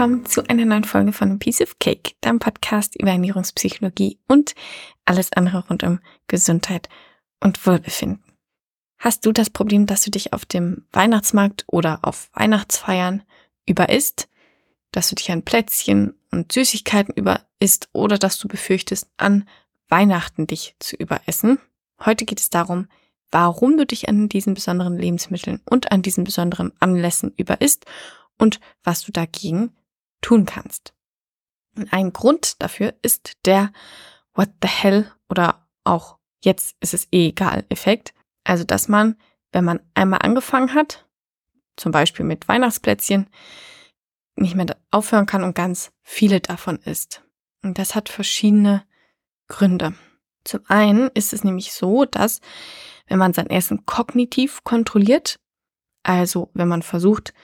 [0.00, 4.54] Willkommen zu einer neuen Folge von Piece of Cake, deinem Podcast über Ernährungspsychologie und
[5.04, 6.88] alles andere rund um Gesundheit
[7.40, 8.24] und Wohlbefinden.
[8.98, 13.24] Hast du das Problem, dass du dich auf dem Weihnachtsmarkt oder auf Weihnachtsfeiern
[13.66, 14.30] überisst,
[14.90, 19.46] dass du dich an Plätzchen und Süßigkeiten überisst oder dass du befürchtest, an
[19.90, 21.58] Weihnachten dich zu überessen?
[22.02, 22.88] Heute geht es darum,
[23.30, 27.84] warum du dich an diesen besonderen Lebensmitteln und an diesen besonderen Anlässen überisst
[28.38, 29.74] und was du dagegen
[30.20, 30.94] tun kannst.
[31.76, 33.72] Und ein Grund dafür ist der
[34.34, 38.14] What the hell oder auch jetzt ist es eh egal Effekt.
[38.44, 39.16] Also, dass man,
[39.52, 41.06] wenn man einmal angefangen hat,
[41.76, 43.28] zum Beispiel mit Weihnachtsplätzchen,
[44.36, 47.22] nicht mehr aufhören kann und ganz viele davon isst.
[47.62, 48.84] Und das hat verschiedene
[49.48, 49.94] Gründe.
[50.44, 52.40] Zum einen ist es nämlich so, dass
[53.06, 55.38] wenn man sein Essen kognitiv kontrolliert,
[56.02, 57.34] also wenn man versucht,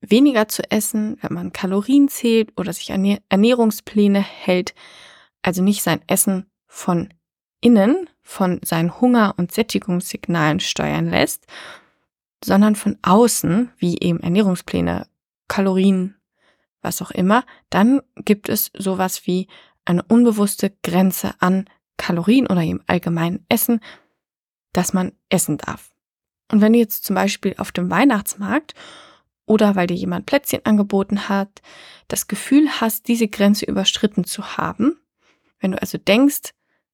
[0.00, 4.74] weniger zu essen, wenn man Kalorien zählt oder sich Ernährungspläne hält,
[5.42, 7.12] also nicht sein Essen von
[7.60, 11.46] innen, von seinen Hunger- und Sättigungssignalen steuern lässt,
[12.44, 15.08] sondern von außen, wie eben Ernährungspläne,
[15.48, 16.14] Kalorien,
[16.82, 19.48] was auch immer, dann gibt es sowas wie
[19.84, 21.64] eine unbewusste Grenze an
[21.96, 23.80] Kalorien oder im allgemeinen Essen,
[24.72, 25.90] dass man essen darf.
[26.52, 28.74] Und wenn du jetzt zum Beispiel auf dem Weihnachtsmarkt
[29.48, 31.62] oder weil dir jemand Plätzchen angeboten hat,
[32.06, 34.98] das Gefühl hast, diese Grenze überschritten zu haben,
[35.60, 36.50] wenn du also denkst,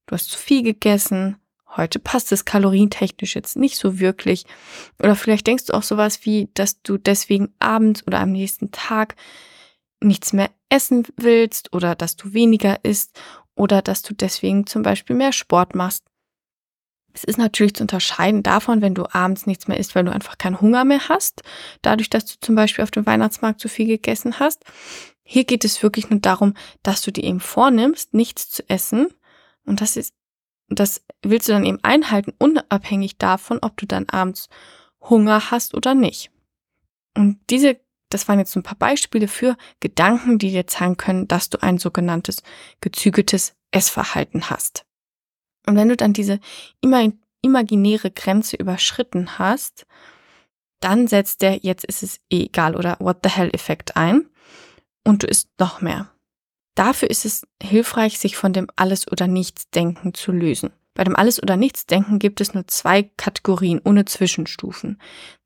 [0.07, 1.37] du hast zu viel gegessen,
[1.77, 4.45] heute passt es kalorientechnisch jetzt nicht so wirklich,
[4.99, 9.17] oder vielleicht denkst du auch sowas wie, dass du deswegen abends oder am nächsten Tag
[10.01, 13.19] nichts mehr essen willst oder dass du weniger isst
[13.55, 16.05] oder dass du deswegen zum Beispiel mehr Sport machst,
[17.15, 20.37] es ist natürlich zu unterscheiden davon, wenn du abends nichts mehr isst, weil du einfach
[20.37, 21.43] keinen Hunger mehr hast,
[21.81, 24.65] dadurch, dass du zum Beispiel auf dem Weihnachtsmarkt zu viel gegessen hast.
[25.23, 29.09] Hier geht es wirklich nur darum, dass du dir eben vornimmst, nichts zu essen.
[29.65, 30.13] Und das ist,
[30.69, 34.49] das willst du dann eben einhalten, unabhängig davon, ob du dann abends
[35.01, 36.31] Hunger hast oder nicht.
[37.17, 37.81] Und diese,
[38.11, 41.79] das waren jetzt ein paar Beispiele für Gedanken, die dir zeigen können, dass du ein
[41.79, 42.43] sogenanntes
[42.81, 44.85] gezügeltes Essverhalten hast.
[45.67, 46.41] Und wenn du dann diese
[47.41, 49.87] imaginäre Grenze überschritten hast,
[50.81, 54.29] dann setzt der jetzt ist es eh egal oder what the hell Effekt ein
[55.05, 56.11] und du isst noch mehr.
[56.75, 60.71] Dafür ist es hilfreich, sich von dem Alles- oder Nichts-Denken zu lösen.
[60.93, 65.01] Bei dem Alles- oder Nichts-Denken gibt es nur zwei Kategorien ohne Zwischenstufen.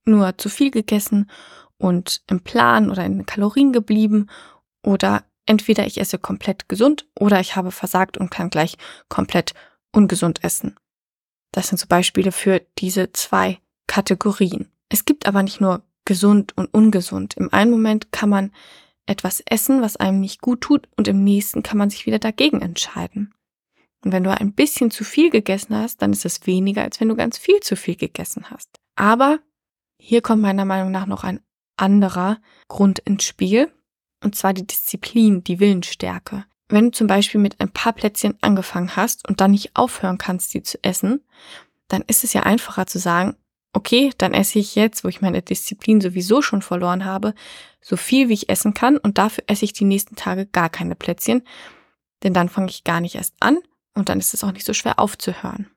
[0.04, 1.30] Nur zu viel gegessen
[1.76, 4.28] und im Plan oder in Kalorien geblieben
[4.82, 8.76] oder entweder ich esse komplett gesund oder ich habe versagt und kann gleich
[9.08, 9.54] komplett
[9.92, 10.76] ungesund essen.
[11.52, 14.70] Das sind so Beispiele für diese zwei Kategorien.
[14.88, 17.34] Es gibt aber nicht nur gesund und ungesund.
[17.34, 18.52] Im einen Moment kann man
[19.06, 22.60] etwas essen, was einem nicht gut tut, und im nächsten kann man sich wieder dagegen
[22.60, 23.34] entscheiden.
[24.04, 27.08] Und wenn du ein bisschen zu viel gegessen hast, dann ist es weniger, als wenn
[27.08, 28.68] du ganz viel zu viel gegessen hast.
[28.96, 29.40] Aber
[29.98, 31.40] hier kommt meiner Meinung nach noch ein
[31.76, 33.72] anderer Grund ins Spiel,
[34.22, 38.96] und zwar die Disziplin, die Willensstärke wenn du zum Beispiel mit ein paar Plätzchen angefangen
[38.96, 41.24] hast und dann nicht aufhören kannst, die zu essen,
[41.88, 43.36] dann ist es ja einfacher zu sagen,
[43.72, 47.34] okay, dann esse ich jetzt, wo ich meine Disziplin sowieso schon verloren habe,
[47.80, 50.94] so viel wie ich essen kann und dafür esse ich die nächsten Tage gar keine
[50.94, 51.42] Plätzchen,
[52.22, 53.58] denn dann fange ich gar nicht erst an
[53.94, 55.70] und dann ist es auch nicht so schwer aufzuhören.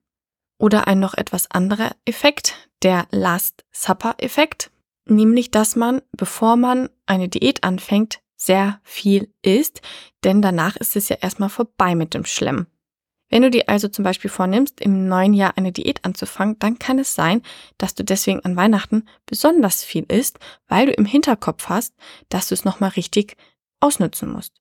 [0.57, 4.71] Oder ein noch etwas anderer Effekt, der Last Supper Effekt,
[5.05, 9.81] nämlich dass man, bevor man eine Diät anfängt, sehr viel isst,
[10.23, 12.65] denn danach ist es ja erstmal vorbei mit dem Schlemm.
[13.29, 16.99] Wenn du dir also zum Beispiel vornimmst, im neuen Jahr eine Diät anzufangen, dann kann
[16.99, 17.43] es sein,
[17.77, 21.95] dass du deswegen an Weihnachten besonders viel isst, weil du im Hinterkopf hast,
[22.29, 23.37] dass du es nochmal richtig
[23.79, 24.59] ausnutzen musst.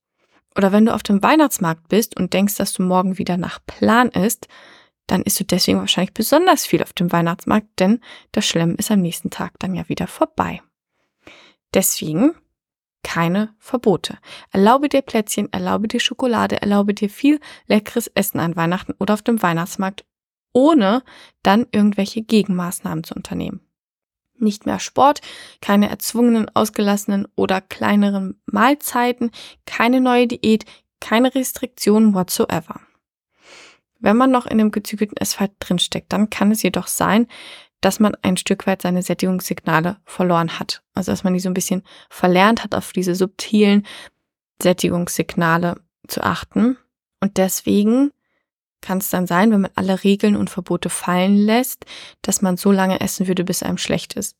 [0.56, 4.10] Oder wenn du auf dem Weihnachtsmarkt bist und denkst, dass du morgen wieder nach Plan
[4.10, 4.46] isst,
[5.06, 8.00] dann isst du deswegen wahrscheinlich besonders viel auf dem Weihnachtsmarkt, denn
[8.30, 10.60] das Schlemm ist am nächsten Tag dann ja wieder vorbei.
[11.74, 12.34] Deswegen
[13.02, 14.18] keine Verbote.
[14.52, 19.22] Erlaube dir Plätzchen, erlaube dir Schokolade, erlaube dir viel leckeres Essen an Weihnachten oder auf
[19.22, 20.04] dem Weihnachtsmarkt,
[20.52, 21.02] ohne
[21.42, 23.60] dann irgendwelche Gegenmaßnahmen zu unternehmen.
[24.38, 25.20] Nicht mehr Sport,
[25.60, 29.30] keine erzwungenen, ausgelassenen oder kleineren Mahlzeiten,
[29.66, 30.64] keine neue Diät,
[31.00, 32.80] keine Restriktionen whatsoever.
[33.98, 37.26] Wenn man noch in dem gezügelten Essverhalten drinsteckt, dann kann es jedoch sein,
[37.80, 40.82] dass man ein Stück weit seine Sättigungssignale verloren hat.
[40.94, 43.86] Also dass man die so ein bisschen verlernt hat, auf diese subtilen
[44.62, 46.76] Sättigungssignale zu achten.
[47.20, 48.10] Und deswegen
[48.80, 51.84] kann es dann sein, wenn man alle Regeln und Verbote fallen lässt,
[52.22, 54.36] dass man so lange essen würde, bis einem schlecht ist.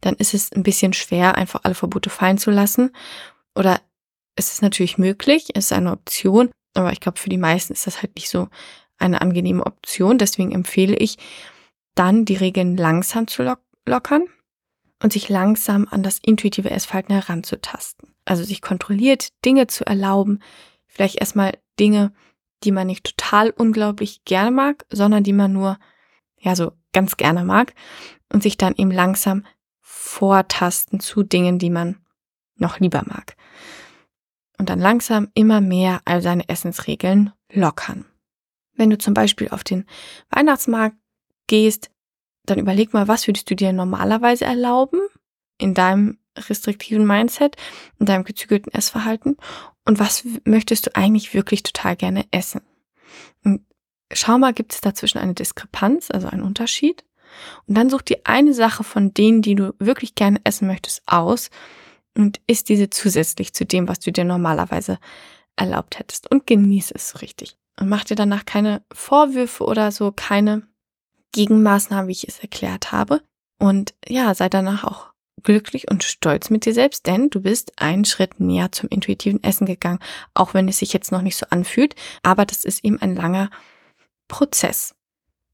[0.00, 2.90] Dann ist es ein bisschen schwer, einfach alle Verbote fallen zu lassen.
[3.54, 3.80] Oder
[4.36, 7.86] es ist natürlich möglich, es ist eine Option, aber ich glaube, für die meisten ist
[7.86, 8.48] das halt nicht so
[8.98, 10.18] eine angenehme Option.
[10.18, 11.18] Deswegen empfehle ich
[11.94, 14.24] dann, die Regeln langsam zu lock lockern
[15.02, 18.14] und sich langsam an das intuitive Essverhalten heranzutasten.
[18.24, 20.40] Also sich kontrolliert Dinge zu erlauben,
[20.86, 22.12] vielleicht erstmal Dinge,
[22.62, 25.78] die man nicht total unglaublich gerne mag, sondern die man nur,
[26.38, 27.74] ja, so ganz gerne mag
[28.32, 29.44] und sich dann eben langsam
[29.80, 31.98] vortasten zu Dingen, die man
[32.56, 33.36] noch lieber mag.
[34.58, 38.06] Und dann langsam immer mehr all seine Essensregeln lockern.
[38.74, 39.84] Wenn du zum Beispiel auf den
[40.30, 40.96] Weihnachtsmarkt
[41.46, 41.90] gehst,
[42.46, 45.00] dann überleg mal, was würdest du dir normalerweise erlauben
[45.58, 47.56] in deinem restriktiven Mindset,
[47.98, 49.36] in deinem gezügelten Essverhalten
[49.84, 52.62] und was möchtest du eigentlich wirklich total gerne essen.
[53.44, 53.62] Und
[54.12, 57.04] schau mal, gibt es dazwischen eine Diskrepanz, also einen Unterschied?
[57.66, 61.50] Und dann such dir eine Sache von denen, die du wirklich gerne essen möchtest, aus
[62.16, 64.98] und isst diese zusätzlich zu dem, was du dir normalerweise
[65.56, 67.56] erlaubt hättest und genieß es so richtig.
[67.78, 70.62] Und mach dir danach keine Vorwürfe oder so, keine
[71.34, 73.20] Gegenmaßnahmen, wie ich es erklärt habe.
[73.58, 78.04] Und ja, sei danach auch glücklich und stolz mit dir selbst, denn du bist einen
[78.04, 79.98] Schritt näher zum intuitiven Essen gegangen,
[80.32, 81.94] auch wenn es sich jetzt noch nicht so anfühlt.
[82.22, 83.50] Aber das ist eben ein langer
[84.28, 84.94] Prozess.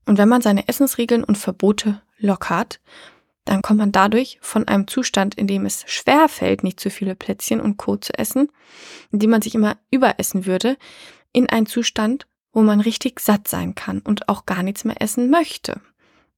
[0.06, 2.80] Und wenn man seine Essensregeln und Verbote lockert,
[3.44, 7.16] dann kommt man dadurch von einem Zustand, in dem es schwer fällt, nicht zu viele
[7.16, 7.96] Plätzchen und Co.
[7.96, 8.50] zu essen,
[9.10, 10.76] in dem man sich immer überessen würde,
[11.32, 15.30] in einen Zustand, wo man richtig satt sein kann und auch gar nichts mehr essen
[15.30, 15.80] möchte.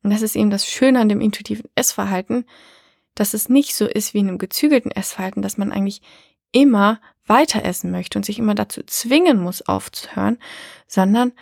[0.03, 2.45] Und das ist eben das Schöne an dem intuitiven Essverhalten,
[3.15, 6.03] dass es nicht so ist wie in einem gezügelten Essverhalten, dass man eigentlich
[6.51, 10.39] immer weiter essen möchte und sich immer dazu zwingen muss, aufzuhören,
[10.87, 11.33] sondern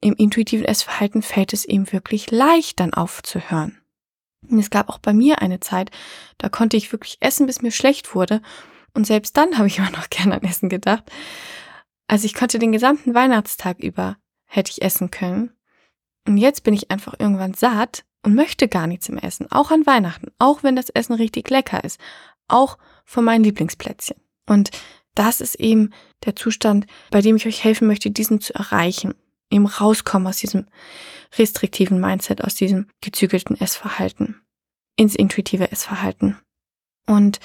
[0.00, 3.78] im intuitiven Essverhalten fällt es eben wirklich leicht, dann aufzuhören.
[4.48, 5.90] Und es gab auch bei mir eine Zeit,
[6.36, 8.42] da konnte ich wirklich essen, bis mir schlecht wurde.
[8.92, 11.04] Und selbst dann habe ich immer noch gerne an Essen gedacht.
[12.06, 14.16] Also ich konnte den gesamten Weihnachtstag über
[14.46, 15.50] hätte ich essen können.
[16.26, 19.50] Und jetzt bin ich einfach irgendwann satt und möchte gar nichts im Essen.
[19.50, 20.28] Auch an Weihnachten.
[20.38, 22.00] Auch wenn das Essen richtig lecker ist.
[22.48, 24.16] Auch von meinen Lieblingsplätzchen.
[24.46, 24.70] Und
[25.14, 25.90] das ist eben
[26.24, 29.14] der Zustand, bei dem ich euch helfen möchte, diesen zu erreichen.
[29.50, 30.66] Eben rauskommen aus diesem
[31.36, 34.40] restriktiven Mindset, aus diesem gezügelten Essverhalten.
[34.96, 36.38] Ins intuitive Essverhalten.
[37.06, 37.40] Und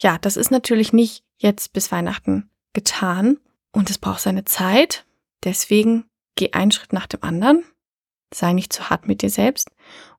[0.00, 3.38] ja, das ist natürlich nicht jetzt bis Weihnachten getan.
[3.72, 5.04] Und es braucht seine Zeit.
[5.44, 6.04] Deswegen
[6.36, 7.64] geh einen Schritt nach dem anderen.
[8.32, 9.70] Sei nicht zu hart mit dir selbst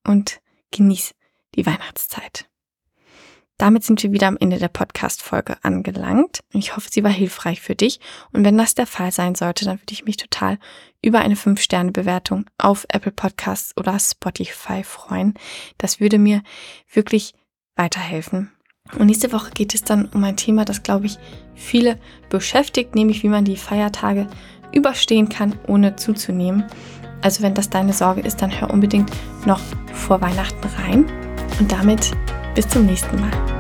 [0.06, 0.42] und
[0.72, 1.14] genieß
[1.56, 2.50] die Weihnachtszeit.
[3.58, 6.44] Damit sind wir wieder am Ende der Podcast-Folge angelangt.
[6.52, 8.00] Ich hoffe, sie war hilfreich für dich.
[8.32, 10.58] Und wenn das der Fall sein sollte, dann würde ich mich total
[11.02, 15.36] über eine 5-Sterne-Bewertung auf Apple Podcasts oder Spotify freuen.
[15.78, 16.42] Das würde mir
[16.92, 17.36] wirklich
[17.76, 18.52] weiterhelfen.
[19.00, 21.18] Und nächste Woche geht es dann um ein Thema, das, glaube ich,
[21.56, 21.98] viele
[22.30, 24.28] beschäftigt, nämlich wie man die Feiertage
[24.72, 26.66] überstehen kann, ohne zuzunehmen.
[27.22, 29.10] Also wenn das deine Sorge ist, dann hör unbedingt
[29.46, 29.62] noch
[29.94, 31.06] vor Weihnachten rein.
[31.60, 32.12] Und damit
[32.56, 33.53] bis zum nächsten Mal.